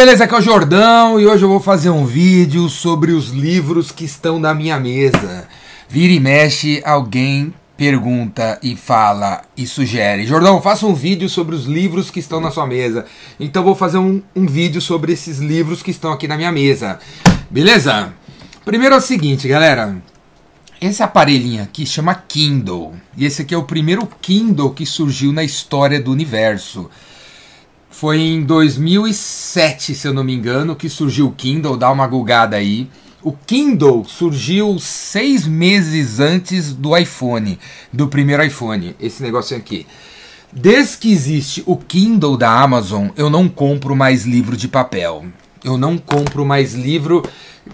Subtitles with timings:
[0.00, 0.24] beleza?
[0.24, 4.02] Aqui é o Jordão e hoje eu vou fazer um vídeo sobre os livros que
[4.02, 5.46] estão na minha mesa.
[5.90, 10.26] Vira e mexe, alguém pergunta e fala e sugere.
[10.26, 13.04] Jordão, faça um vídeo sobre os livros que estão na sua mesa.
[13.38, 16.98] Então vou fazer um, um vídeo sobre esses livros que estão aqui na minha mesa.
[17.50, 18.14] Beleza?
[18.64, 20.02] Primeiro é o seguinte, galera.
[20.80, 22.94] Esse aparelhinho aqui chama Kindle.
[23.18, 26.88] E esse aqui é o primeiro Kindle que surgiu na história do universo.
[27.90, 31.76] Foi em 2007, se eu não me engano, que surgiu o Kindle.
[31.76, 32.88] Dá uma gulgada aí.
[33.22, 37.58] O Kindle surgiu seis meses antes do iPhone,
[37.92, 38.96] do primeiro iPhone.
[38.98, 39.86] Esse negócio aqui.
[40.52, 45.26] Desde que existe o Kindle da Amazon, eu não compro mais livro de papel.
[45.62, 47.22] Eu não compro mais livro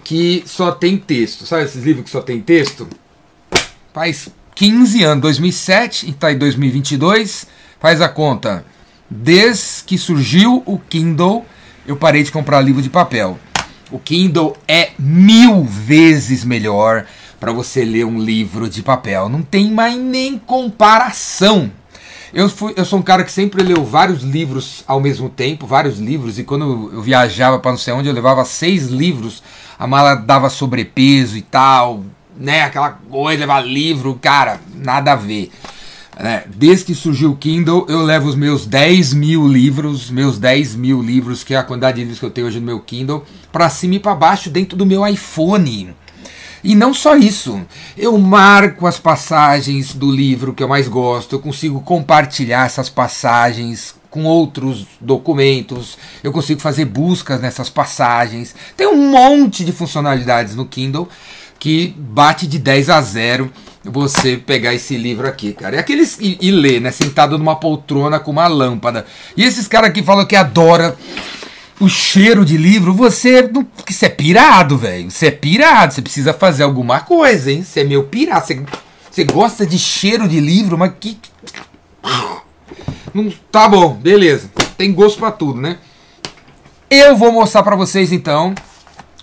[0.03, 1.45] que só tem texto.
[1.45, 2.87] Sabe esses livros que só tem texto?
[3.93, 7.47] Faz 15 anos, 2007 e tá em 2022.
[7.79, 8.65] Faz a conta.
[9.09, 11.45] Desde que surgiu o Kindle,
[11.85, 13.39] eu parei de comprar livro de papel.
[13.89, 17.05] O Kindle é mil vezes melhor
[17.39, 19.29] para você ler um livro de papel.
[19.29, 21.71] Não tem mais nem comparação.
[22.33, 25.97] Eu, fui, eu sou um cara que sempre leu vários livros ao mesmo tempo, vários
[25.97, 29.41] livros, e quando eu viajava para não sei onde, eu levava seis livros,
[29.79, 32.03] a mala dava sobrepeso e tal,
[32.35, 32.63] né?
[32.63, 35.51] Aquela coisa, levar livro, cara, nada a ver.
[36.19, 40.73] É, desde que surgiu o Kindle, eu levo os meus 10 mil livros, meus 10
[40.73, 43.23] mil livros, que é a quantidade de livros que eu tenho hoje no meu Kindle,
[43.51, 45.93] para cima e para baixo dentro do meu iPhone.
[46.63, 47.61] E não só isso,
[47.95, 53.93] eu marco as passagens do livro que eu mais gosto, eu consigo compartilhar essas passagens
[54.09, 58.55] com outros documentos, eu consigo fazer buscas nessas passagens.
[58.75, 61.07] Tem um monte de funcionalidades no Kindle
[61.59, 63.51] que bate de 10 a 0
[63.83, 65.77] você pegar esse livro aqui, cara.
[65.77, 69.05] E aqueles e, e ler, né, sentado numa poltrona com uma lâmpada.
[69.35, 70.97] E esses caras que falam que adora
[71.79, 75.09] o cheiro de livro, você não, você é pirado, velho.
[75.09, 77.63] Você é pirado, você precisa fazer alguma coisa, hein?
[77.63, 78.61] Você é meio pirado, você,
[79.09, 81.17] você gosta de cheiro de livro, mas que
[83.13, 84.49] não tá bom, beleza.
[84.77, 85.77] Tem gosto para tudo, né?
[86.89, 88.53] Eu vou mostrar para vocês então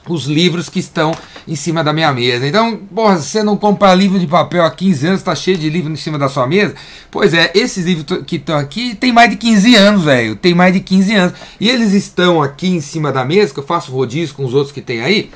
[0.09, 1.13] os livros que estão
[1.47, 2.47] em cima da minha mesa.
[2.47, 5.93] Então, porra, você não compra livro de papel há 15 anos, tá cheio de livro
[5.93, 6.75] em cima da sua mesa?
[7.11, 10.37] Pois é, esses livros que estão aqui tem mais de 15 anos, velho.
[10.37, 11.35] Tem mais de 15 anos.
[11.61, 14.73] E eles estão aqui em cima da mesa, que eu faço rodízio com os outros
[14.73, 15.31] que tem aí,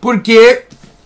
[0.00, 0.64] porque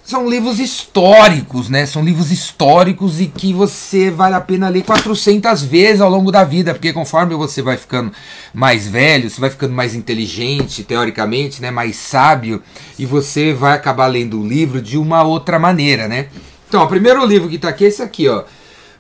[0.09, 1.85] são livros históricos, né?
[1.85, 6.45] São livros históricos e que você vale a pena ler 400 vezes ao longo da
[6.45, 8.11] vida, porque conforme você vai ficando
[8.55, 11.71] mais velho, você vai ficando mais inteligente, teoricamente, né?
[11.71, 12.63] Mais sábio,
[12.99, 16.29] e você vai acabar lendo o livro de uma outra maneira, né?
[16.67, 18.45] Então, o primeiro livro que está aqui é esse aqui, ó.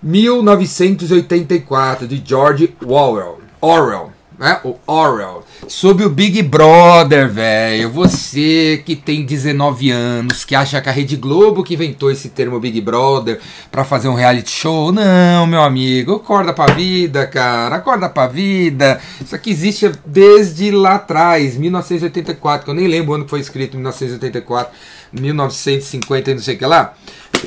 [0.02, 3.40] 1984, de George Orwell.
[3.62, 4.60] Orwell né?
[4.62, 5.42] O Orwell.
[5.66, 7.90] Sobre o Big Brother, velho.
[7.90, 12.60] Você que tem 19 anos, que acha que a Rede Globo que inventou esse termo
[12.60, 14.92] Big Brother para fazer um reality show.
[14.92, 16.16] Não, meu amigo.
[16.16, 17.76] Acorda pra vida, cara.
[17.76, 19.00] Acorda pra vida.
[19.22, 23.40] Isso aqui existe desde lá atrás, 1984, que eu nem lembro o ano que foi
[23.40, 24.72] escrito, 1984,
[25.12, 26.94] 1950 e não sei o que lá.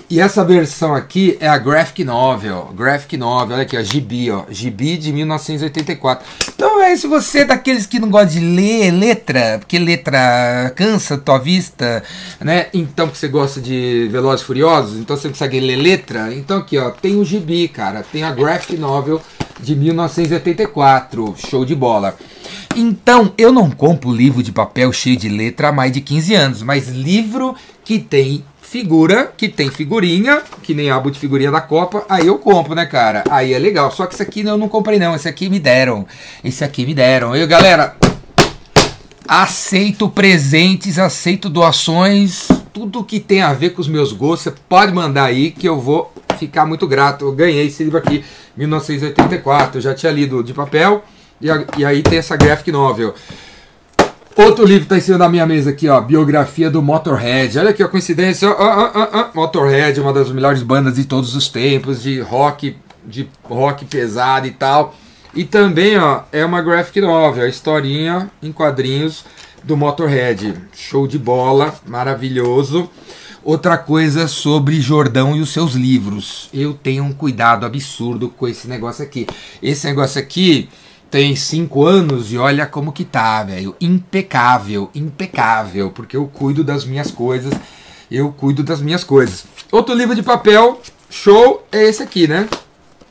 [0.10, 2.74] E essa versão aqui é a Graphic Novel.
[2.76, 4.44] Graphic Novel, olha aqui, ó, Gibi, ó.
[4.50, 6.26] Gibi de 1984.
[6.54, 11.18] Então, é, se você é daqueles que não gosta de ler letra, porque letra cansa
[11.18, 12.04] tua vista,
[12.40, 12.68] né?
[12.74, 16.34] Então, que você gosta de Velozes Furiosos, então você consegue ler letra.
[16.34, 18.04] Então, aqui, ó, tem o Gibi, cara.
[18.04, 19.22] Tem a Graphic Novel
[19.62, 21.36] de 1984.
[21.38, 22.18] Show de bola.
[22.76, 26.64] Então, eu não compro livro de papel cheio de letra há mais de 15 anos,
[26.64, 32.06] mas livro que tem figura, que tem figurinha, que nem álbum de figurinha da Copa,
[32.08, 33.24] aí eu compro, né, cara?
[33.30, 33.92] Aí é legal.
[33.92, 35.14] Só que esse aqui eu não comprei, não.
[35.14, 36.08] Esse aqui me deram.
[36.42, 37.36] Esse aqui me deram.
[37.36, 37.98] Eu, galera,
[39.28, 44.94] aceito presentes, aceito doações, tudo que tem a ver com os meus gostos, você pode
[44.94, 46.11] mandar aí que eu vou
[46.46, 47.26] ficar muito grato.
[47.26, 48.24] Eu ganhei esse livro aqui,
[48.58, 49.78] 1984.
[49.78, 51.04] Eu já tinha lido de papel
[51.40, 51.48] e,
[51.78, 53.14] e aí tem essa graphic novel.
[54.36, 56.00] Outro livro está em cima da minha mesa aqui, ó.
[56.02, 57.60] Biografia do Motorhead.
[57.60, 58.50] Olha aqui a coincidência.
[58.50, 62.76] Ó, ó, ó, Motorhead, uma das melhores bandas de todos os tempos, de rock,
[63.06, 64.96] de rock pesado e tal.
[65.36, 69.26] E também, ó, é uma graphic novel, a historinha em quadrinhos
[69.64, 70.56] do Motorhead.
[70.74, 72.90] Show de bola, maravilhoso.
[73.44, 76.48] Outra coisa sobre Jordão e os seus livros.
[76.54, 79.26] Eu tenho um cuidado absurdo com esse negócio aqui.
[79.64, 80.70] Esse negócio aqui
[81.10, 83.76] tem cinco anos e olha como que tá, velho.
[83.82, 87.52] Impecável, impecável, porque eu cuido das minhas coisas.
[88.12, 89.44] Eu cuido das minhas coisas.
[89.72, 90.80] Outro livro de papel,
[91.10, 92.48] show, é esse aqui, né?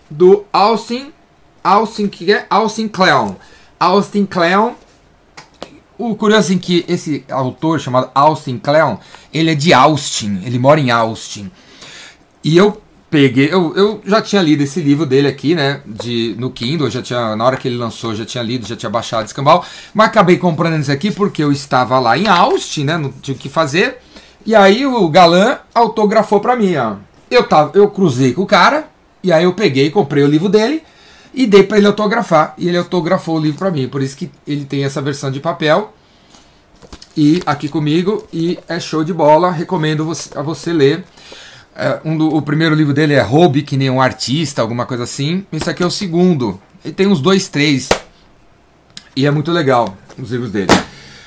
[0.08, 1.12] Do Austin,
[1.64, 2.46] Austin, que é?
[2.48, 3.34] Austin Clown.
[3.80, 4.76] Austin Clown.
[6.00, 8.96] O curioso é que esse autor chamado Austin Kleon,
[9.32, 11.50] ele é de Austin, ele mora em Austin.
[12.42, 12.80] E eu
[13.10, 17.02] peguei, eu, eu já tinha lido esse livro dele aqui, né, de, no Kindle, já
[17.02, 20.38] tinha, na hora que ele lançou, já tinha lido, já tinha baixado escambau, mas acabei
[20.38, 23.98] comprando esse aqui porque eu estava lá em Austin, né, não tinha o que fazer,
[24.46, 26.94] e aí o galã autografou para mim, ó.
[27.30, 28.88] Eu, tava, eu cruzei com o cara,
[29.22, 30.82] e aí eu peguei, comprei o livro dele,
[31.32, 32.54] e dei para ele autografar.
[32.58, 33.88] E ele autografou o livro para mim.
[33.88, 35.94] Por isso que ele tem essa versão de papel.
[37.16, 38.26] E aqui comigo.
[38.32, 39.50] E é show de bola.
[39.50, 41.04] Recomendo você, a você ler.
[41.74, 45.04] É, um do, o primeiro livro dele é Hobby, que nem um artista, alguma coisa
[45.04, 45.46] assim.
[45.52, 46.60] Esse aqui é o segundo.
[46.84, 47.88] Ele tem uns dois, três.
[49.14, 50.72] E é muito legal os livros dele.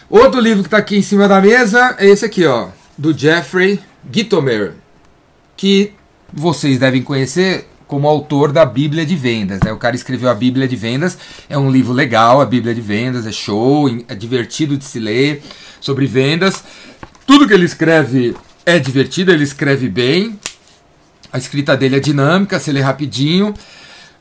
[0.09, 2.67] Outro livro que está aqui em cima da mesa é esse aqui, ó.
[2.97, 3.79] Do Jeffrey
[4.11, 4.73] Gitomer.
[5.55, 5.93] Que
[6.31, 9.59] vocês devem conhecer como autor da Bíblia de Vendas.
[9.63, 9.71] Né?
[9.71, 11.15] O cara escreveu a Bíblia de Vendas,
[11.47, 15.43] é um livro legal, a Bíblia de Vendas, é show, é divertido de se ler,
[15.79, 16.63] sobre vendas.
[17.27, 18.35] Tudo que ele escreve
[18.65, 20.39] é divertido, ele escreve bem,
[21.31, 23.53] a escrita dele é dinâmica, se lê rapidinho,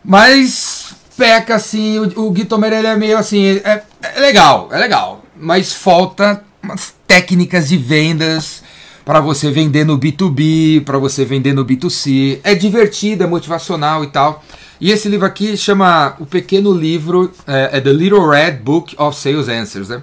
[0.04, 2.46] mas peca assim, o, o Gui
[2.84, 8.62] é meio assim, é, é legal, é legal, mas falta umas técnicas de vendas
[9.04, 12.38] para você vender no B2B, para você vender no B2C.
[12.42, 14.44] É divertido, é motivacional e tal.
[14.80, 19.16] E esse livro aqui chama O Pequeno Livro, é, é, The Little Red Book of
[19.16, 19.88] Sales Answers.
[19.88, 20.02] Né?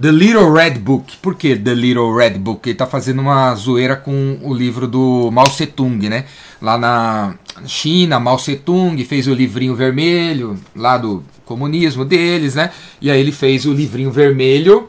[0.00, 1.16] The Little Red Book.
[1.20, 2.68] Por que The Little Red Book?
[2.68, 6.26] Ele está fazendo uma zoeira com o livro do Mao Tse Tung, né?
[6.62, 7.34] Lá na
[7.66, 12.70] China, Mao Tse Tung fez o livrinho vermelho, lá do comunismo deles, né?
[13.00, 14.88] E aí ele fez o livrinho vermelho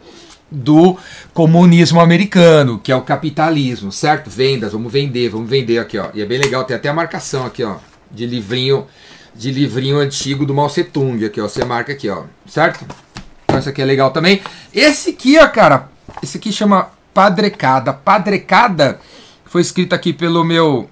[0.52, 0.98] do
[1.34, 4.30] comunismo americano, que é o capitalismo, certo?
[4.30, 6.10] Vendas, vamos vender, vamos vender aqui, ó.
[6.14, 7.78] E é bem legal, tem até a marcação aqui, ó,
[8.12, 8.86] de livrinho,
[9.34, 11.48] de livrinho antigo do Mao Tse Tung, aqui, ó.
[11.48, 12.86] Você marca aqui, ó, certo?
[13.46, 14.42] Então esse aqui é legal também.
[14.74, 15.90] Esse aqui, ó, cara,
[16.22, 17.94] esse aqui chama Padrecada.
[17.94, 19.00] Padrecada
[19.46, 20.90] foi escrito aqui pelo meu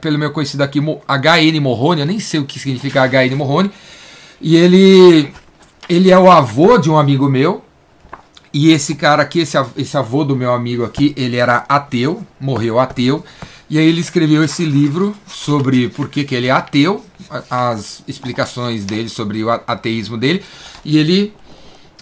[0.00, 3.70] pelo meu conhecido aqui HN Morrone, eu nem sei o que significa HN Morrone.
[4.40, 5.32] E ele
[5.88, 7.62] ele é o avô de um amigo meu,
[8.52, 12.78] e esse cara aqui, esse, esse avô do meu amigo aqui, ele era ateu, morreu
[12.78, 13.24] ateu.
[13.68, 17.04] E aí ele escreveu esse livro sobre por que, que ele é ateu,
[17.50, 20.42] as explicações dele sobre o ateísmo dele.
[20.84, 21.34] E ele,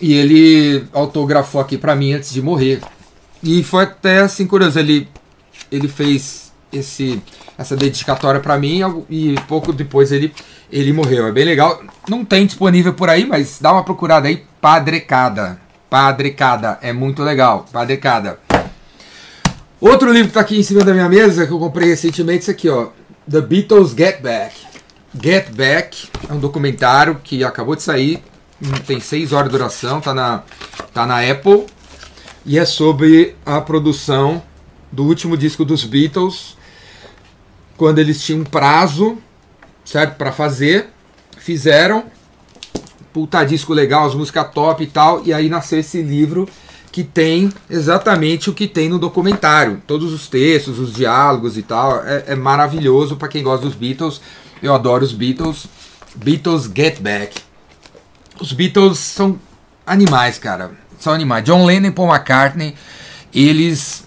[0.00, 2.80] e ele autografou aqui para mim antes de morrer.
[3.42, 5.08] E foi até assim curioso, ele,
[5.72, 7.22] ele fez esse,
[7.56, 10.32] essa dedicatória para mim e pouco depois ele,
[10.70, 11.26] ele morreu.
[11.26, 11.82] É bem legal.
[12.08, 15.63] Não tem disponível por aí, mas dá uma procurada aí, Padrecada.
[15.94, 17.66] Padrecada, é muito legal.
[17.72, 18.40] Padrecada.
[19.80, 22.50] Outro livro que está aqui em cima da minha mesa, que eu comprei recentemente, esse
[22.50, 22.88] aqui, ó.
[23.30, 24.56] The Beatles Get Back.
[25.22, 28.20] Get Back é um documentário que acabou de sair,
[28.88, 30.42] tem seis horas de duração, tá na,
[30.92, 31.64] tá na Apple.
[32.44, 34.42] E é sobre a produção
[34.90, 36.56] do último disco dos Beatles,
[37.76, 39.16] quando eles tinham um prazo,
[39.84, 40.88] certo, para fazer,
[41.38, 42.06] fizeram
[43.14, 46.48] puta disco legal, as músicas top e tal, e aí nasceu esse livro
[46.90, 49.80] que tem exatamente o que tem no documentário.
[49.86, 52.04] Todos os textos, os diálogos e tal.
[52.04, 54.20] É, é maravilhoso para quem gosta dos Beatles.
[54.60, 55.66] Eu adoro os Beatles.
[56.16, 57.40] Beatles Get Back.
[58.40, 59.38] Os Beatles são
[59.86, 60.72] animais, cara.
[60.98, 61.44] São animais.
[61.44, 62.74] John Lennon e Paul McCartney,
[63.32, 64.04] eles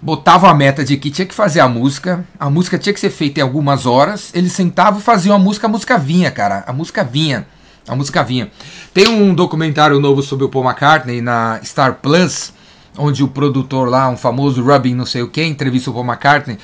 [0.00, 3.10] botavam a meta de que tinha que fazer a música, a música tinha que ser
[3.10, 6.64] feita em algumas horas, eles sentavam e faziam a música, a música vinha, cara.
[6.66, 7.46] A música vinha.
[7.86, 8.50] A música vinha.
[8.94, 12.52] Tem um documentário novo sobre o Paul McCartney na Star Plus,
[12.96, 16.58] onde o produtor lá, um famoso Robin não sei o que, entrevista o Paul McCartney.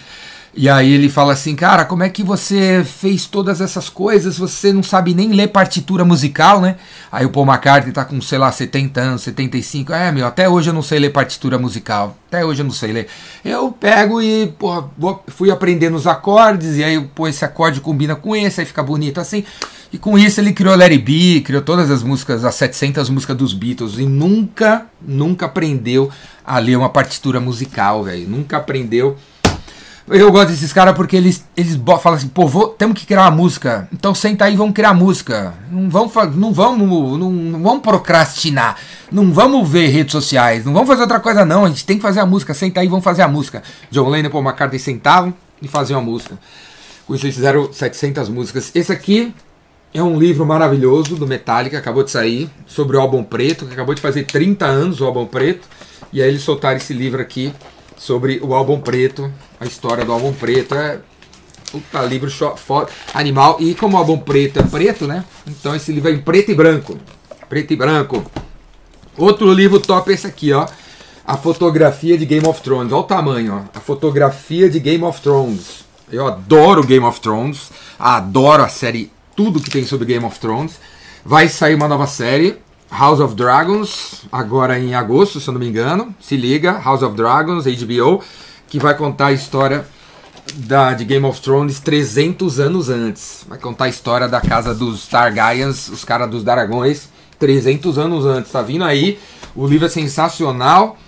[0.61, 4.39] E aí ele fala assim, cara, como é que você fez todas essas coisas?
[4.39, 6.77] Você não sabe nem ler partitura musical, né?
[7.13, 9.93] Aí o Paul McCartney tá com, sei lá, 70 anos, 75.
[9.93, 12.17] É, meu, até hoje eu não sei ler partitura musical.
[12.27, 13.07] Até hoje eu não sei ler.
[13.45, 14.53] Eu pego e,
[15.29, 19.21] fui aprendendo os acordes, e aí, pô, esse acorde combina com esse, aí fica bonito
[19.21, 19.45] assim.
[19.93, 23.55] E com isso ele criou Larry B, criou todas as músicas, as 700 músicas dos
[23.55, 26.11] Beatles e nunca, nunca aprendeu
[26.45, 28.29] a ler uma partitura musical, velho.
[28.29, 29.17] Nunca aprendeu.
[30.11, 33.31] Eu gosto desses caras porque eles, eles falam assim, pô, vou, temos que criar uma
[33.31, 33.89] música.
[33.93, 35.55] Então senta aí e vamos criar música.
[35.71, 38.77] Não vamos, não vamos, não, não vamos procrastinar.
[39.11, 40.65] Não vamos ver redes sociais.
[40.65, 41.65] Não vamos fazer outra coisa não.
[41.65, 42.55] A gente tem que fazer a música.
[42.55, 43.63] Senta aí e vamos fazer a música.
[43.91, 46.39] John Lennon e Paul McCartney sentavam e faziam a música.
[47.07, 48.71] Com isso eles fizeram 700 músicas.
[48.75, 49.35] Esse aqui
[49.99, 53.95] é um livro maravilhoso do Metallica, acabou de sair, sobre o álbum preto, que acabou
[53.95, 55.69] de fazer 30 anos o álbum preto.
[56.13, 57.53] E aí eles soltaram esse livro aqui
[57.97, 60.75] sobre o álbum preto, a história do álbum preto.
[60.75, 61.01] É
[61.71, 63.57] puta livro foda, animal.
[63.61, 65.25] E como o álbum preto é preto, né?
[65.47, 66.97] Então esse livro é em preto e branco.
[67.49, 68.25] Preto e branco.
[69.17, 70.67] Outro livro top é esse aqui, ó.
[71.27, 72.93] A fotografia de Game of Thrones.
[72.93, 73.79] Olha o tamanho, ó.
[73.79, 75.85] A fotografia de Game of Thrones.
[76.11, 77.71] Eu adoro Game of Thrones.
[77.99, 80.81] Adoro a série, tudo que tem sobre Game of Thrones.
[81.25, 82.57] Vai sair uma nova série,
[82.91, 86.13] House of Dragons, agora em agosto, se eu não me engano.
[86.21, 88.21] Se liga, House of Dragons, HBO,
[88.67, 89.87] que vai contar a história
[90.57, 93.45] da, de Game of Thrones 300 anos antes.
[93.49, 98.51] Vai contar a história da casa dos Targaryens, os caras dos dragões, 300 anos antes.
[98.51, 99.21] Tá vindo aí.
[99.55, 100.99] O livro é sensacional.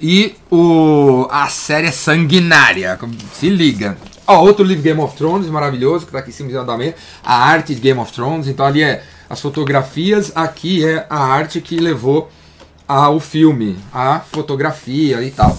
[0.00, 2.96] E o, a série é sanguinária.
[3.32, 3.98] Se liga.
[4.30, 6.94] Ó, outro livro Game of Thrones, maravilhoso, que tá aqui em cima da mesa.
[7.20, 8.46] A arte de Game of Thrones.
[8.46, 12.30] Então ali é as fotografias, aqui é a arte que levou
[12.86, 15.58] ao filme, a fotografia e tal.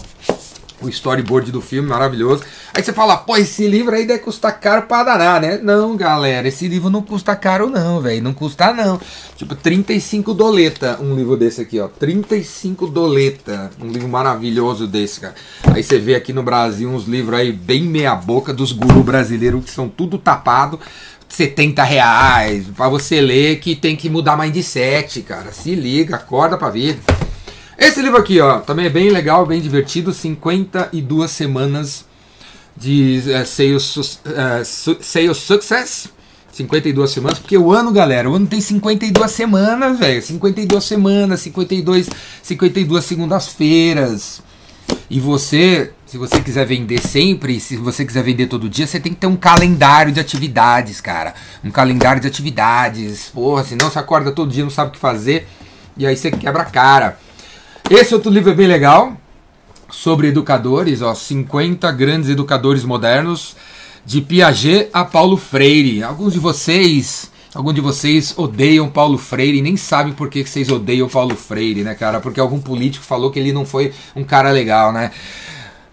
[0.82, 2.44] O storyboard do filme maravilhoso.
[2.74, 5.60] Aí você fala, pô, esse livro aí deve custar caro pra danar, né?
[5.62, 8.24] Não, galera, esse livro não custa caro não, velho.
[8.24, 9.00] Não custa não.
[9.36, 11.88] Tipo, 35 doleta um livro desse aqui, ó.
[11.88, 13.72] 35 doleta.
[13.82, 15.36] Um livro maravilhoso desse, cara.
[15.74, 19.64] Aí você vê aqui no Brasil uns livros aí bem meia boca dos gurus brasileiros
[19.64, 20.80] que são tudo tapado.
[21.28, 25.52] 70 reais pra você ler que tem que mudar mindset, cara.
[25.52, 27.00] Se liga, acorda pra vida.
[27.82, 30.14] Esse livro aqui, ó, também é bem legal, bem divertido.
[30.14, 32.06] 52 semanas
[32.78, 36.08] de uh, sales, uh, su sales Success.
[36.52, 40.22] 52 semanas, porque o ano, galera, o ano tem 52 semanas, velho.
[40.22, 42.08] 52 semanas, 52,
[42.44, 44.44] 52 segundas-feiras.
[45.10, 49.12] E você, se você quiser vender sempre, se você quiser vender todo dia, você tem
[49.12, 51.34] que ter um calendário de atividades, cara.
[51.64, 53.30] Um calendário de atividades.
[53.34, 55.48] Porra, senão você acorda todo dia, não sabe o que fazer.
[55.98, 57.18] E aí você quebra a cara.
[57.90, 59.18] Esse outro livro é bem legal
[59.90, 63.56] sobre educadores, ó, 50 grandes educadores modernos,
[64.06, 66.02] de Piaget a Paulo Freire.
[66.04, 70.70] Alguns de vocês, alguns de vocês odeiam Paulo Freire e nem sabem por que vocês
[70.70, 72.20] odeiam Paulo Freire, né, cara?
[72.20, 75.12] Porque algum político falou que ele não foi um cara legal, né?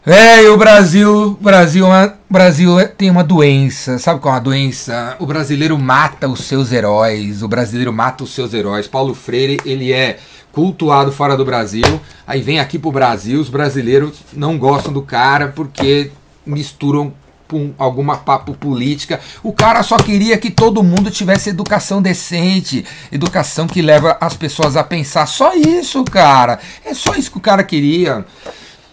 [0.07, 1.87] É, o Brasil, Brasil,
[2.31, 5.17] Brasil tem uma doença, sabe qual é a doença?
[5.19, 8.87] O brasileiro mata os seus heróis, o brasileiro mata os seus heróis.
[8.87, 10.19] Paulo Freire, ele é
[10.53, 15.49] cultuado fora do Brasil, aí vem aqui pro Brasil, os brasileiros não gostam do cara
[15.55, 16.11] porque
[16.45, 17.13] misturam
[17.49, 19.21] com alguma papo política.
[19.43, 24.77] O cara só queria que todo mundo tivesse educação decente, educação que leva as pessoas
[24.77, 25.27] a pensar.
[25.27, 26.61] Só isso, cara.
[26.85, 28.25] É só isso que o cara queria.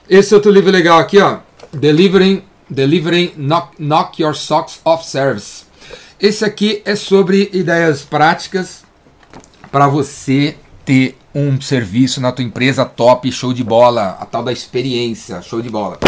[0.09, 1.39] Esse outro livro legal aqui, ó,
[1.73, 5.65] Delivering, Delivering Knock, Knock Your Socks Off Service.
[6.19, 8.83] Esse aqui é sobre ideias práticas
[9.71, 14.53] para você ter um serviço na tua empresa top, show de bola, a tal da
[14.53, 15.99] experiência, show de bola.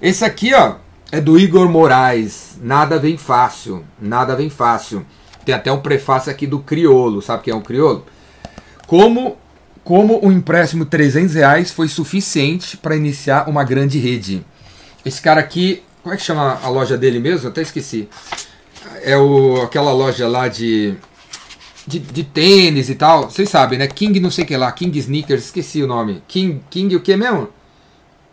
[0.00, 0.74] Esse aqui, ó,
[1.10, 2.58] é do Igor Moraes.
[2.60, 5.06] Nada vem fácil, nada vem fácil.
[5.42, 8.04] Tem até um prefácio aqui do Criolo, sabe é o Criolo?
[8.86, 9.38] Como
[9.82, 14.44] como o um empréstimo de 300 reais foi suficiente para iniciar uma grande rede.
[15.04, 17.46] Esse cara aqui, como é que chama a loja dele mesmo?
[17.46, 18.08] Eu até esqueci.
[19.02, 20.94] É o, aquela loja lá de
[21.86, 23.30] de, de tênis e tal.
[23.30, 23.86] Vocês sabem, né?
[23.86, 26.22] King não sei o que lá, King Sneakers, esqueci o nome.
[26.26, 27.48] King, King o que mesmo?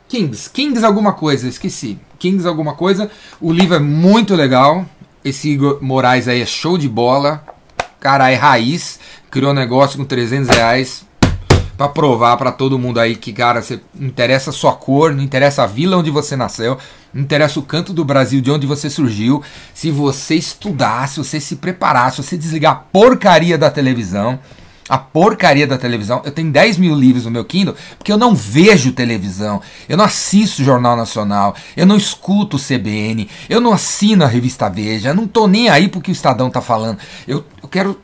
[0.08, 1.98] Kings, Kings alguma coisa, esqueci.
[2.20, 3.10] Kings alguma coisa.
[3.39, 4.86] O livro é muito legal.
[5.24, 7.46] Esse Igor Moraes aí é show de bola.
[8.00, 9.00] Cara, é raiz.
[9.29, 11.05] Criou um negócio com 300 reais
[11.82, 15.64] para provar para todo mundo aí que, cara, você interessa a sua cor, não interessa
[15.64, 16.78] a vila onde você nasceu,
[17.12, 19.42] não interessa o canto do Brasil de onde você surgiu.
[19.74, 24.38] Se você estudar, se você se preparar, se você desligar a porcaria da televisão,
[24.88, 26.22] a porcaria da televisão.
[26.24, 29.60] Eu tenho 10 mil livros no meu Kindle porque eu não vejo televisão,
[29.90, 34.70] eu não assisto Jornal Nacional, eu não escuto o CBN, eu não assino a revista
[34.70, 37.00] Veja, eu não tô nem aí porque o Estadão tá falando.
[37.28, 38.00] Eu, eu quero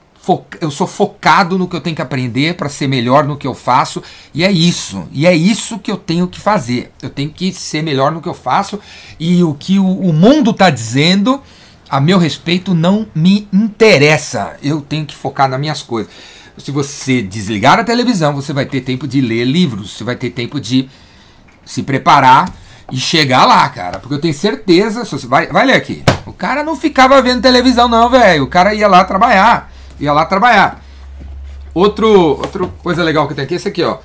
[0.59, 3.53] eu sou focado no que eu tenho que aprender para ser melhor no que eu
[3.53, 4.01] faço,
[4.33, 5.07] e é isso.
[5.11, 6.91] E é isso que eu tenho que fazer.
[7.01, 8.79] Eu tenho que ser melhor no que eu faço,
[9.19, 11.41] e o que o, o mundo está dizendo,
[11.89, 14.57] a meu respeito, não me interessa.
[14.61, 16.11] Eu tenho que focar nas minhas coisas.
[16.57, 20.31] Se você desligar a televisão, você vai ter tempo de ler livros, você vai ter
[20.31, 20.89] tempo de
[21.63, 22.51] se preparar
[22.91, 23.99] e chegar lá, cara.
[23.99, 26.03] Porque eu tenho certeza, se você vai, vai ler aqui.
[26.25, 28.43] O cara não ficava vendo televisão, não, velho.
[28.43, 30.83] O cara ia lá trabalhar ia lá trabalhar.
[31.73, 33.97] Outro, outra coisa legal que tem aqui é esse aqui, ó.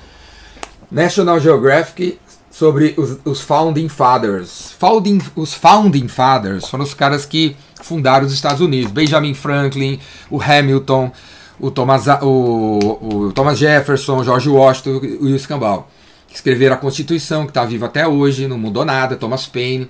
[0.91, 2.19] National Geographic
[2.51, 4.75] sobre os, os Founding Fathers.
[4.77, 8.91] Founding, os Founding Fathers foram os caras que fundaram os Estados Unidos.
[8.91, 11.11] Benjamin Franklin, o Hamilton,
[11.59, 15.87] o Thomas, o, o Thomas Jefferson, George Washington e o Campbell.
[16.31, 19.89] Escreveram a Constituição, que está viva até hoje, não mudou nada, Thomas Paine.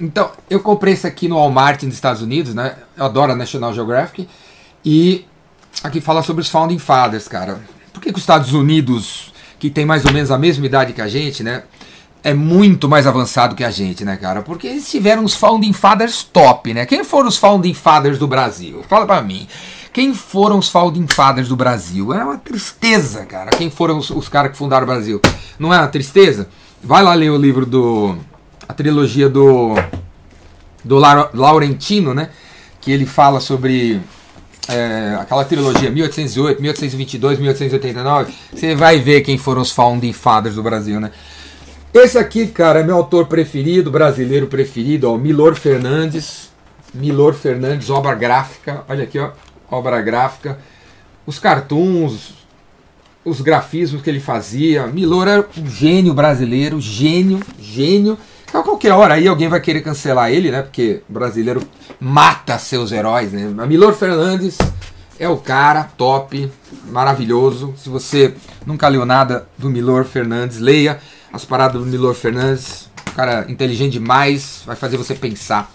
[0.00, 2.76] Então, eu comprei esse aqui no Walmart nos Estados Unidos, né?
[2.96, 4.28] Eu adoro a National Geographic.
[4.84, 5.26] E
[5.82, 7.60] aqui fala sobre os Founding Fathers, cara.
[7.92, 11.02] Por que, que os Estados Unidos que tem mais ou menos a mesma idade que
[11.02, 11.62] a gente, né?
[12.24, 14.42] É muito mais avançado que a gente, né, cara?
[14.42, 16.86] Porque eles tiveram os Founding Fathers top, né?
[16.86, 18.82] Quem foram os Founding Fathers do Brasil?
[18.88, 19.46] Fala pra mim.
[19.92, 22.12] Quem foram os Founding Fathers do Brasil?
[22.12, 23.50] É uma tristeza, cara.
[23.50, 25.20] Quem foram os, os caras que fundaram o Brasil?
[25.58, 26.48] Não é uma tristeza?
[26.82, 28.16] Vai lá ler o livro do.
[28.68, 29.74] a trilogia do.
[30.82, 32.30] do Laurentino, né?
[32.80, 34.00] Que ele fala sobre
[34.68, 40.62] é, aquela trilogia 1808, 1822, 1889, você vai ver quem foram os founding fathers do
[40.62, 41.10] Brasil, né?
[41.92, 46.50] Esse aqui, cara, é meu autor preferido, brasileiro preferido, ó, Milor Fernandes.
[46.94, 48.84] Milor Fernandes, obra gráfica.
[48.88, 49.30] Olha aqui, ó,
[49.68, 50.58] obra gráfica.
[51.26, 52.34] Os cartoons,
[53.24, 54.86] os grafismos que ele fazia.
[54.86, 58.16] Milor é um gênio brasileiro, gênio, gênio.
[58.52, 60.62] A qualquer hora aí alguém vai querer cancelar ele, né?
[60.62, 61.62] Porque o brasileiro
[62.00, 63.46] mata seus heróis, né?
[63.66, 64.58] Milor Fernandes
[65.20, 66.50] é o cara top,
[66.88, 67.74] maravilhoso.
[67.76, 68.34] Se você
[68.66, 70.98] nunca leu nada do Milor Fernandes, leia
[71.32, 72.90] as paradas do Milor Fernandes.
[73.14, 75.72] Cara inteligente demais, vai fazer você pensar.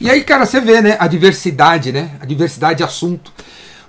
[0.00, 0.96] E aí, cara, você vê, né?
[1.00, 2.12] A diversidade, né?
[2.20, 3.32] A diversidade de assunto.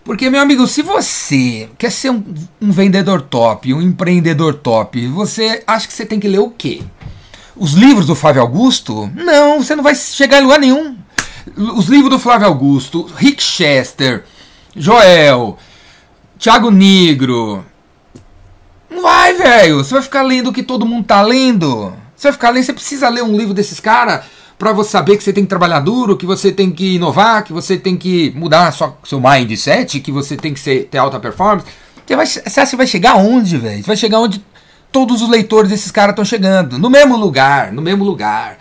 [0.03, 2.23] Porque, meu amigo, se você quer ser um,
[2.59, 6.81] um vendedor top, um empreendedor top, você acha que você tem que ler o quê?
[7.59, 9.11] Os livros do Flávio Augusto?
[9.13, 10.95] Não, você não vai chegar em lugar nenhum.
[11.75, 14.23] Os livros do Flávio Augusto, Rick Chester,
[14.73, 15.57] Joel,
[16.39, 17.65] Thiago Negro.
[18.89, 19.83] Não vai, velho.
[19.83, 21.93] Você vai ficar lendo o que todo mundo tá lendo.
[22.15, 24.23] Você vai ficar lendo, você precisa ler um livro desses caras
[24.57, 27.51] para você saber que você tem que trabalhar duro, que você tem que inovar, que
[27.51, 31.65] você tem que mudar sua, seu mindset, que você tem que ser, ter alta performance.
[32.07, 33.77] Você, vai, você vai chegar onde, velho?
[33.81, 34.43] Você vai chegar onde
[34.91, 36.77] todos os leitores desses caras estão chegando.
[36.77, 38.57] No mesmo lugar, no mesmo lugar.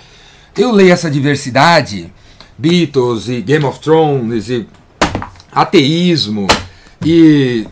[0.56, 2.12] Eu leio essa diversidade,
[2.56, 4.66] Beatles e Game of Thrones e
[5.52, 6.46] ateísmo
[7.04, 7.66] e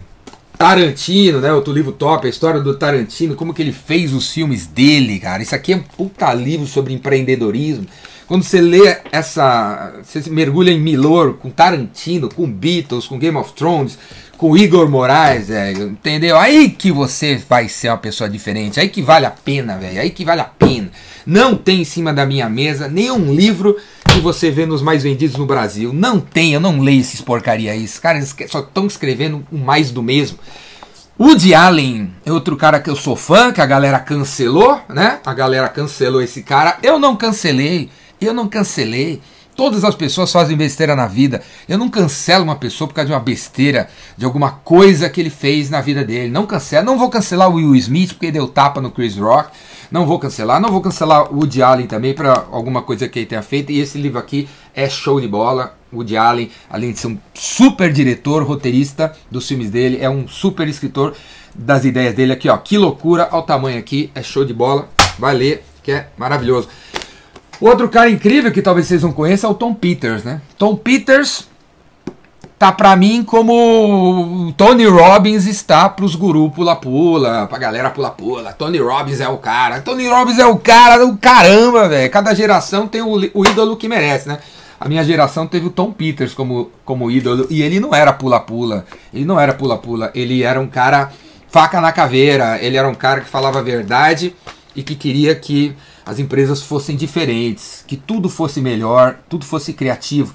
[0.57, 1.53] Tarantino, né?
[1.53, 5.43] Outro livro top, a história do Tarantino, como que ele fez os filmes dele, cara.
[5.43, 7.87] Isso aqui é um puta livro sobre empreendedorismo.
[8.27, 10.01] Quando você lê essa.
[10.03, 13.99] Você mergulha em Milor, com Tarantino, com Beatles, com Game of Thrones,
[14.37, 16.37] com Igor Moraes, velho, entendeu?
[16.37, 20.11] Aí que você vai ser uma pessoa diferente, aí que vale a pena, velho, aí
[20.11, 20.91] que vale a pena.
[21.25, 23.77] Não tem em cima da minha mesa nenhum livro
[24.13, 25.93] que você vê nos mais vendidos no Brasil.
[25.93, 27.83] Não tem, eu não leio esses porcaria aí.
[27.83, 30.39] Esses caras só estão escrevendo o mais do mesmo.
[31.19, 35.19] Woody Allen é outro cara que eu sou fã, que a galera cancelou, né?
[35.25, 36.79] A galera cancelou esse cara.
[36.83, 37.89] Eu não cancelei,
[38.21, 39.21] eu não cancelei.
[39.57, 41.43] Todas as pessoas fazem besteira na vida.
[41.67, 45.31] Eu não cancelo uma pessoa por causa de uma besteira, de alguma coisa que ele
[45.31, 46.31] fez na vida dele.
[46.31, 46.85] Não cancelo.
[46.85, 49.51] Não vou cancelar o Will Smith porque deu tapa no Chris Rock.
[49.91, 50.61] Não vou cancelar.
[50.61, 53.73] Não vou cancelar o Woody Allen também para alguma coisa que ele tenha feito.
[53.73, 55.75] E esse livro aqui é show de bola.
[55.91, 60.69] Woody Allen, além de ser um super diretor, roteirista dos filmes dele, é um super
[60.69, 61.15] escritor
[61.55, 62.59] das ideias dele aqui, ó.
[62.59, 64.87] Que loucura, ao tamanho aqui, é show de bola.
[65.19, 66.69] Vai ler, que é maravilhoso.
[67.61, 70.41] Outro cara incrível que talvez vocês não conheçam é o Tom Peters, né?
[70.59, 71.49] Tom Peters
[72.59, 78.53] tá para mim como Tony Robbins está pros guru pula-pula, pra galera pula-pula.
[78.53, 79.81] Tony Robbins é o cara.
[79.81, 82.11] Tony Robbins é o cara do caramba, velho.
[82.11, 84.39] Cada geração tem o, o, ídolo que merece, né?
[84.79, 88.85] A minha geração teve o Tom Peters como, como ídolo e ele não era pula-pula.
[89.13, 90.11] Ele não era pula-pula.
[90.15, 91.11] Ele era um cara
[91.49, 92.59] faca na caveira.
[92.61, 94.35] Ele era um cara que falava a verdade
[94.75, 95.75] e que queria que
[96.07, 100.33] as empresas fossem diferentes, que tudo fosse melhor, tudo fosse criativo.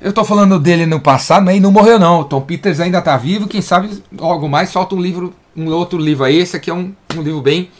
[0.00, 2.24] Eu estou falando dele no passado, mas ele não morreu não.
[2.24, 6.24] Tom Peters ainda está vivo, quem sabe algo mais solta um livro, um outro livro
[6.24, 6.38] aí.
[6.38, 7.70] Esse aqui é um, um livro bem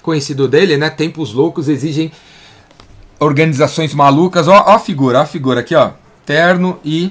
[0.00, 0.88] conhecido dele, né?
[0.90, 2.12] Tempos loucos exigem
[3.18, 4.46] organizações malucas.
[4.46, 5.90] Ó, ó a figura, ó a figura aqui, ó.
[6.24, 7.10] Terno e,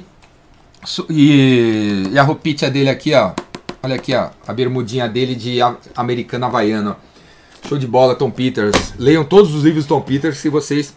[1.09, 3.33] e, e a roupinha dele aqui, ó.
[3.83, 4.29] Olha aqui, ó.
[4.47, 5.59] A bermudinha dele de
[5.97, 6.95] americano havaiano.
[7.71, 8.75] Show de bola, Tom Peters.
[8.99, 10.93] Leiam todos os livros do Tom Peters que vocês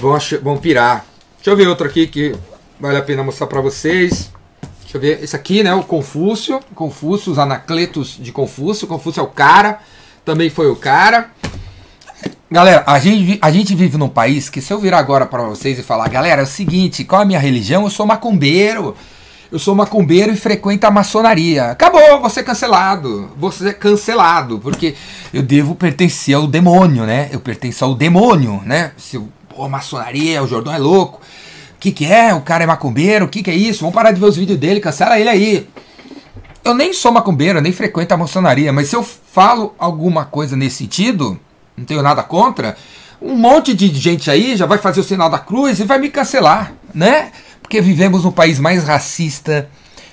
[0.00, 1.06] vão, vão pirar.
[1.36, 2.34] Deixa eu ver outro aqui que
[2.80, 4.28] vale a pena mostrar para vocês.
[4.82, 5.22] Deixa eu ver.
[5.22, 5.72] Esse aqui, né?
[5.74, 6.58] O Confúcio.
[6.74, 8.88] Confúcio, os Anacletos de Confúcio.
[8.88, 9.78] Confúcio é o cara.
[10.24, 11.30] Também foi o cara.
[12.50, 15.78] Galera, a gente, a gente vive num país que se eu virar agora para vocês
[15.78, 17.84] e falar, galera, é o seguinte, qual é a minha religião?
[17.84, 18.96] Eu sou macumbeiro
[19.50, 21.70] eu sou macumbeiro e frequento a maçonaria.
[21.70, 23.30] Acabou, você é cancelado.
[23.36, 24.94] Você é cancelado, porque
[25.32, 27.28] eu devo pertencer ao demônio, né?
[27.32, 28.92] Eu pertenço ao demônio, né?
[28.96, 31.20] Se pô, maçonaria, o Jordão é louco.
[31.76, 32.34] O que, que é?
[32.34, 33.24] O cara é macumbeiro?
[33.24, 33.80] O que, que é isso?
[33.80, 35.68] Vamos parar de ver os vídeos dele, cancela ele aí.
[36.64, 40.76] Eu nem sou macumbeiro, nem frequento a maçonaria, mas se eu falo alguma coisa nesse
[40.76, 41.38] sentido,
[41.76, 42.76] não tenho nada contra,
[43.22, 46.10] um monte de gente aí já vai fazer o sinal da cruz e vai me
[46.10, 47.30] cancelar, né?
[47.68, 49.68] Porque vivemos no país mais racista,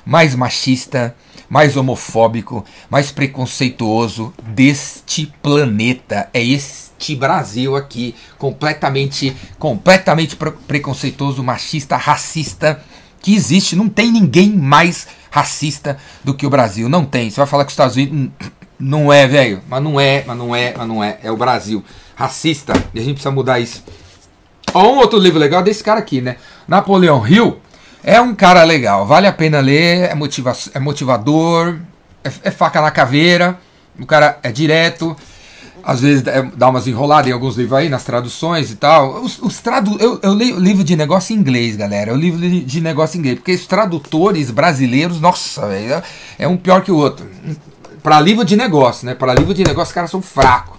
[0.06, 1.16] mais machista,
[1.50, 6.30] mais homofóbico, mais preconceituoso deste planeta.
[6.34, 10.36] É este Brasil aqui, completamente, completamente
[10.68, 12.84] preconceituoso, machista, racista
[13.22, 13.74] que existe.
[13.74, 16.90] Não tem ninguém mais racista do que o Brasil.
[16.90, 17.30] Não tem.
[17.30, 18.32] Você vai falar que os Estados Unidos hum,
[18.78, 19.62] não é, velho.
[19.70, 21.20] Mas não é, mas não é, mas não é.
[21.24, 21.82] É o Brasil.
[22.18, 22.74] Racista.
[22.94, 23.82] E a gente precisa mudar isso.
[24.74, 26.36] Ó, um outro livro legal desse cara aqui, né?
[26.68, 27.60] Napoleão Hill.
[28.04, 29.06] É um cara legal.
[29.06, 30.10] Vale a pena ler.
[30.12, 31.78] É, motiva é motivador.
[32.24, 33.58] É, é faca na caveira.
[34.00, 35.16] O cara é direto
[35.86, 36.24] às vezes
[36.58, 39.22] dá umas enroladas em alguns livros aí, nas traduções e tal.
[39.22, 42.10] Os, os tradu eu, eu leio livro de negócio em inglês, galera.
[42.10, 46.04] Eu livro de, de negócio em inglês, porque os tradutores brasileiros, nossa, véio, é,
[46.40, 47.30] é um pior que o outro.
[48.02, 49.14] Para livro de negócio, né?
[49.14, 50.76] Para livro de negócio, os caras são fracos.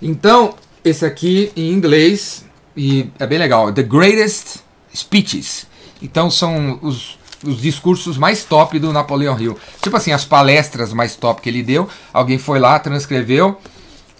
[0.00, 2.42] Então, esse aqui em inglês,
[2.74, 3.70] e é bem legal.
[3.70, 4.60] The Greatest
[4.94, 5.66] Speeches.
[6.02, 9.58] Então, são os, os discursos mais top do Napoleão Hill.
[9.80, 11.88] Tipo assim, as palestras mais top que ele deu.
[12.12, 13.58] Alguém foi lá, transcreveu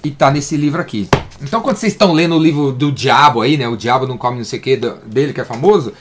[0.02, 1.08] e tá nesse livro aqui.
[1.42, 3.68] Então quando vocês estão lendo o livro do diabo aí, né?
[3.68, 5.92] O diabo não come não sei o que dele, que é famoso,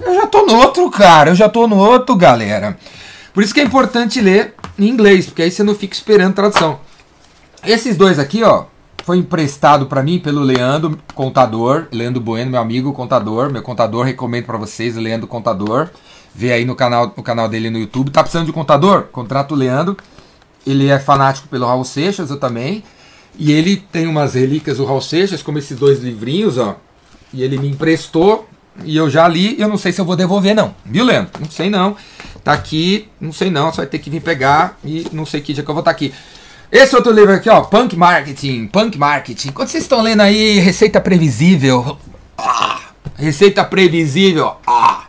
[0.00, 1.30] eu já tô no outro, cara.
[1.30, 2.78] Eu já tô no outro, galera.
[3.32, 6.80] Por isso que é importante ler em inglês, porque aí você não fica esperando tradução.
[7.64, 8.64] Esses dois aqui, ó,
[9.06, 14.46] foi emprestado para mim pelo Leandro, contador, Leandro Bueno, meu amigo contador, meu contador, recomendo
[14.46, 15.90] para vocês, Leandro Contador.
[16.34, 18.10] Vê aí no canal, no canal dele no YouTube.
[18.10, 19.04] Tá precisando de contador?
[19.04, 19.96] Contrato o Leandro.
[20.66, 22.82] Ele é fanático pelo Raul Seixas, eu também.
[23.38, 26.74] E ele tem umas relíquias do Raul Seixas, como esses dois livrinhos, ó.
[27.32, 28.48] E ele me emprestou
[28.84, 29.54] e eu já li.
[29.56, 30.74] Eu não sei se eu vou devolver, não.
[30.84, 31.30] Viu, Leandro?
[31.38, 31.96] Não sei não.
[32.42, 33.70] Tá aqui, não sei não.
[33.70, 35.92] Você vai ter que vir pegar e não sei que dia que eu vou estar
[35.92, 36.12] tá aqui.
[36.70, 39.52] Esse outro livro aqui, ó, Punk Marketing, Punk Marketing.
[39.52, 41.96] Quando vocês estão lendo aí Receita Previsível,
[42.36, 42.80] ah,
[43.16, 45.04] Receita Previsível, ah,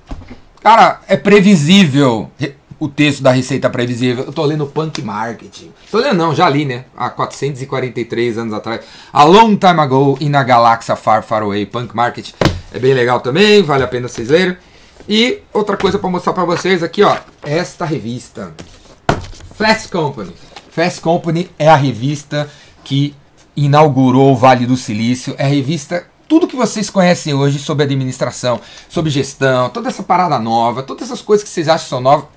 [0.62, 2.30] cara, é previsível
[2.80, 4.26] o texto da Receita Previsível.
[4.26, 5.72] Eu tô lendo Punk Marketing.
[5.89, 6.86] Tô lendo não, já li, né?
[6.96, 8.82] Há 443 anos atrás.
[9.12, 11.65] A long time ago in a galaxy far, far away.
[11.65, 12.34] Punk Marketing.
[12.72, 14.56] É bem legal também, vale a pena vocês lerem.
[15.10, 17.17] E outra coisa para mostrar para vocês aqui, ó.
[17.41, 18.54] Esta revista.
[19.56, 20.34] Fast Company.
[20.78, 22.48] Fast Company é a revista
[22.84, 23.16] que
[23.56, 25.34] inaugurou o Vale do Silício.
[25.40, 30.38] É a revista tudo que vocês conhecem hoje sobre administração, sobre gestão, toda essa parada
[30.38, 32.28] nova, todas essas coisas que vocês acham são novas,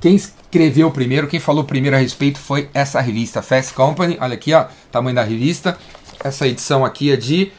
[0.00, 4.16] quem escreveu primeiro, quem falou primeiro a respeito foi essa revista Fast Company.
[4.20, 5.76] Olha aqui, ó, tamanho da revista.
[6.22, 7.50] Essa edição aqui é de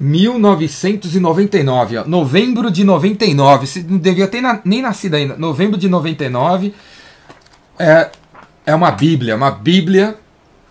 [0.00, 3.66] 1999, ó, novembro de 99.
[3.66, 5.36] Você não devia ter na, nem nascido ainda.
[5.36, 6.72] Novembro de 99.
[7.78, 8.10] É,
[8.64, 10.16] é uma bíblia, uma bíblia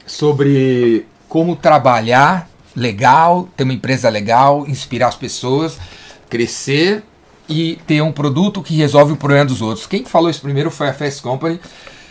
[0.06, 5.78] sobre como trabalhar legal, ter uma empresa legal, inspirar as pessoas,
[6.30, 7.04] crescer
[7.48, 9.86] e ter um produto que resolve o problema dos outros.
[9.86, 11.60] Quem falou isso primeiro foi a Fast Company.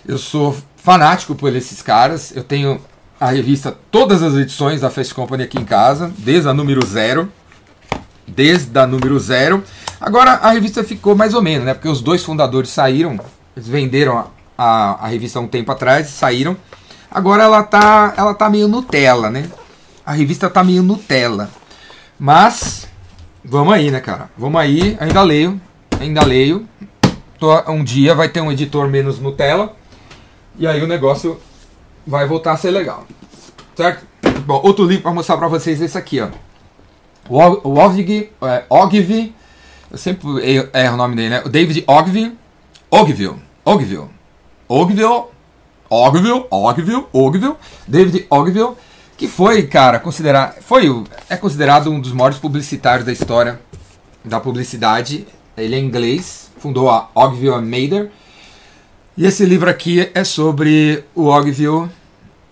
[0.07, 2.35] Eu sou fanático por esses caras.
[2.35, 2.81] Eu tenho
[3.19, 7.31] a revista, todas as edições da Fast Company aqui em casa, desde a número zero.
[8.27, 9.65] Desde a número zero.
[10.01, 11.75] Agora a revista ficou mais ou menos, né?
[11.75, 13.19] Porque os dois fundadores saíram,
[13.57, 14.31] eles venderam
[14.63, 16.57] a, a, revista um tempo atrás saíram.
[17.11, 19.51] Agora ela tá, ela tá meio Nutella, né?
[20.05, 21.51] A revista tá meio Nutella.
[22.19, 22.91] Mas
[23.43, 24.31] Vamos aí, né, cara?
[24.37, 25.59] Vamos aí, ainda leio,
[25.99, 26.69] ainda leio.
[27.39, 29.75] Tô, um dia vai ter um editor menos Nutella.
[30.59, 31.41] E aí o negócio
[32.07, 33.07] vai voltar a ser legal.
[33.75, 34.05] Certo?
[34.45, 36.29] Bom, outro livro para mostrar para vocês é esse aqui, ó.
[37.29, 39.35] O Ogvi, é, Ogvi,
[39.91, 40.29] eu sempre
[40.75, 41.43] erro o nome dele, né?
[41.45, 42.37] O David Ogvi,
[42.91, 44.09] Ogville, Ogville,
[44.73, 45.25] Ogville,
[45.91, 47.57] Ogville, Ogville, Ogville,
[47.89, 48.77] David Ogville
[49.17, 53.61] que foi, cara, considerar, foi é considerado um dos maiores publicitários da história
[54.25, 55.27] da publicidade.
[55.57, 58.13] Ele é inglês, fundou a Ogville Mather.
[59.17, 61.91] E esse livro aqui é sobre o Ogville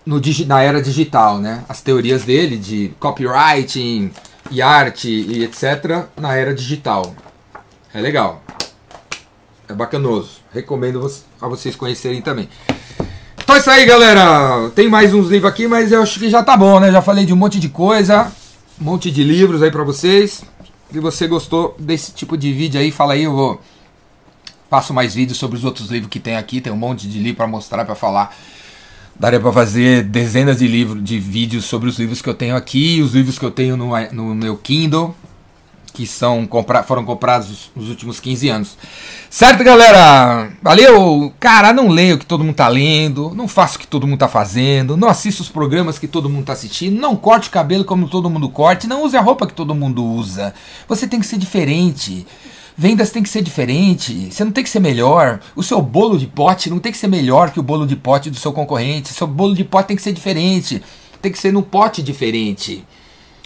[0.05, 1.65] no, na era digital, né?
[1.69, 4.11] As teorias dele de copywriting
[4.51, 6.09] e arte e etc.
[6.17, 7.15] na era digital.
[7.95, 8.43] É legal.
[9.69, 10.41] É bacanoso.
[10.53, 11.07] Recomendo
[11.41, 12.49] a vocês conhecerem também.
[13.43, 14.71] Então é isso aí, galera.
[14.75, 16.91] Tem mais uns livros aqui, mas eu acho que já tá bom, né?
[16.91, 18.33] Já falei de um monte de coisa,
[18.81, 20.43] um monte de livros aí pra vocês.
[20.91, 23.61] Se você gostou desse tipo de vídeo aí, fala aí, eu vou
[24.71, 26.61] faço mais vídeos sobre os outros livros que tem aqui.
[26.61, 28.35] Tem um monte de livro para mostrar, para falar.
[29.19, 33.03] Daria para fazer dezenas de livros, de vídeos sobre os livros que eu tenho aqui,
[33.03, 35.15] os livros que eu tenho no, no meu Kindle
[35.93, 38.79] que são compra foram comprados nos últimos 15 anos.
[39.31, 40.51] Certo, galera?
[40.63, 41.33] Valeu!
[41.39, 44.19] Cara, não leio o que todo mundo tá lendo, não faço o que todo mundo
[44.19, 47.85] tá fazendo, não assisto os programas que todo mundo tá assistindo, não corte o cabelo
[47.85, 50.55] como todo mundo corte, não use a roupa que todo mundo usa.
[50.87, 52.27] Você tem que ser diferente.
[52.81, 55.41] Vendas tem que ser diferente, você não tem que ser melhor.
[55.57, 58.31] O seu bolo de pote não tem que ser melhor que o bolo de pote
[58.31, 59.11] do seu concorrente.
[59.11, 60.81] O seu bolo de pote tem que ser diferente,
[61.21, 62.85] tem que ser num pote diferente.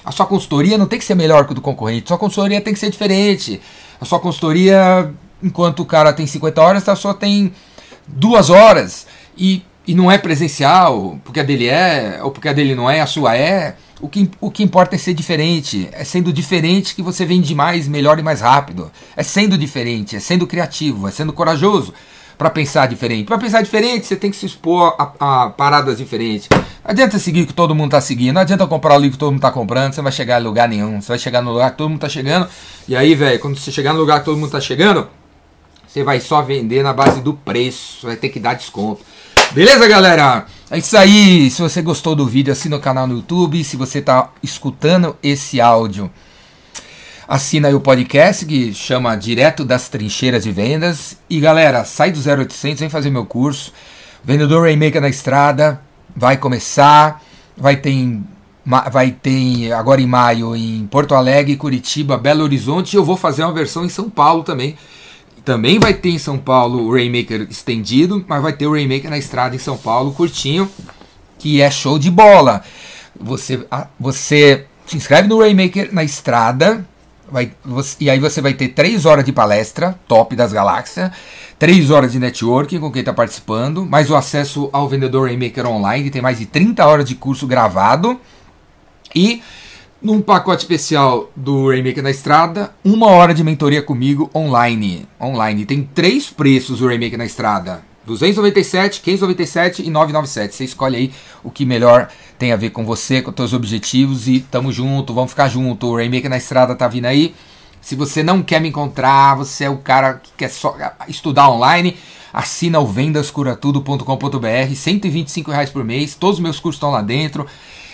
[0.04, 2.60] A sua consultoria não tem que ser melhor que o do concorrente, a sua consultoria
[2.60, 3.60] tem que ser diferente.
[4.00, 5.12] A sua consultoria,
[5.42, 7.52] enquanto o cara tem 50 horas, a sua tem
[8.06, 9.06] duas horas.
[9.36, 13.00] E, e não é presencial, porque a dele é, ou porque a dele não é,
[13.00, 13.76] a sua é.
[14.00, 15.88] O que, o que importa é ser diferente.
[15.92, 18.90] É sendo diferente que você vende mais, melhor e mais rápido.
[19.16, 21.94] É sendo diferente, é sendo criativo, é sendo corajoso
[22.42, 23.26] para pensar diferente.
[23.26, 26.48] Para pensar diferente, você tem que se expor a, a, paradas diferentes.
[26.50, 28.34] Não adianta seguir o que todo mundo está seguindo.
[28.34, 29.92] Não adianta comprar o livro que todo mundo está comprando.
[29.92, 31.00] Você vai chegar em lugar nenhum.
[31.00, 32.48] Você vai chegar no lugar que todo mundo está chegando.
[32.88, 35.06] E aí, velho, quando você chegar no lugar que todo mundo está chegando,
[35.86, 38.08] você vai só vender na base do preço.
[38.08, 39.02] Vai ter que dar desconto.
[39.52, 40.46] Beleza, galera?
[40.68, 41.48] É isso aí.
[41.48, 43.62] Se você gostou do vídeo, assina o canal no YouTube.
[43.62, 46.10] Se você está escutando esse áudio,
[47.32, 51.16] assina aí o podcast que chama Direto das Trincheiras de Vendas.
[51.30, 53.72] E galera, sai do 0800, vem fazer meu curso.
[54.22, 55.80] Vendedor Rainmaker na estrada.
[56.14, 57.22] Vai começar.
[57.56, 58.22] Vai ter, em,
[58.66, 62.92] vai ter agora em maio em Porto Alegre, Curitiba, Belo Horizonte.
[62.92, 64.76] E eu vou fazer uma versão em São Paulo também
[65.42, 69.18] também vai ter em São Paulo o Rainmaker estendido, mas vai ter o Rainmaker na
[69.18, 70.70] estrada em São Paulo, curtinho,
[71.36, 72.62] que é show de bola.
[73.18, 73.66] Você,
[73.98, 76.86] você se inscreve no Rainmaker na estrada,
[77.32, 81.10] vai, você, e aí você vai ter 3 horas de palestra, top das galáxias,
[81.58, 86.10] 3 horas de networking com quem está participando, mais o acesso ao vendedor Rainmaker online,
[86.10, 88.20] tem mais de 30 horas de curso gravado,
[89.14, 89.42] e
[90.00, 95.06] num pacote especial do Rainmaker na Estrada, uma hora de mentoria comigo online.
[95.20, 95.64] Online.
[95.64, 97.91] Tem três preços o Rainmaker na Estrada.
[98.06, 100.54] 297, 597 e 997.
[100.54, 101.12] Você escolhe aí
[101.42, 105.14] o que melhor tem a ver com você, com os seus objetivos e tamo junto,
[105.14, 105.86] vamos ficar junto.
[105.86, 107.34] O Rainmaker na Estrada tá vindo aí.
[107.80, 110.76] Se você não quer me encontrar, você é o cara que quer só
[111.08, 111.96] estudar online,
[112.32, 117.44] assina o vendascuratudo.com.br, 125 reais por mês, todos os meus cursos estão lá dentro.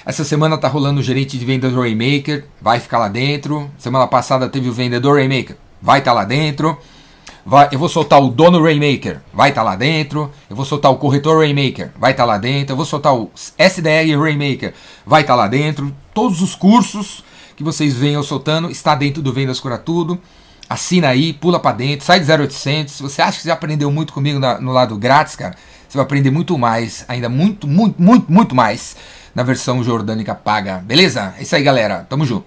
[0.04, 3.70] Essa semana tá rolando o gerente de vendas Raymaker, vai ficar lá dentro.
[3.78, 6.78] Semana passada teve o vendedor Raymaker, vai estar tá lá dentro.
[7.48, 10.30] Vai, eu vou soltar o dono Raymaker, vai estar tá lá dentro.
[10.50, 12.72] Eu vou soltar o corretor Raymaker, vai estar tá lá dentro.
[12.72, 14.74] Eu vou soltar o SDR Raymaker,
[15.06, 15.90] vai estar tá lá dentro.
[16.12, 17.24] Todos os cursos
[17.56, 20.20] que vocês venham soltando está dentro do Vendas Cura Tudo.
[20.68, 22.92] Assina aí, pula para dentro, sai de 0800.
[22.92, 25.56] Se você acha que você aprendeu muito comigo na, no lado grátis, cara,
[25.88, 28.94] você vai aprender muito mais, ainda muito, muito, muito, muito mais
[29.34, 30.84] na versão jordânica paga.
[30.86, 31.34] Beleza?
[31.38, 32.06] É isso aí, galera.
[32.10, 32.44] Tamo junto.